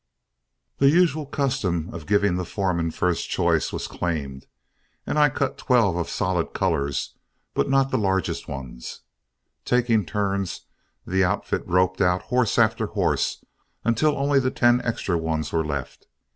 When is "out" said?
12.01-12.23